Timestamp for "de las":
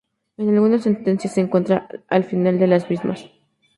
2.57-2.89